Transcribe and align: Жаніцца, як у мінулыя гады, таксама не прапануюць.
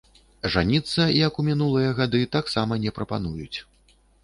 Жаніцца, 0.53 1.01
як 1.17 1.37
у 1.43 1.45
мінулыя 1.51 1.93
гады, 2.01 2.23
таксама 2.39 2.81
не 2.87 2.97
прапануюць. 2.99 3.55